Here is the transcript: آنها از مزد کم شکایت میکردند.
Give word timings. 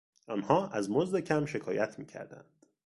آنها 0.27 0.67
از 0.69 0.89
مزد 0.91 1.19
کم 1.19 1.45
شکایت 1.45 1.99
میکردند. 1.99 2.45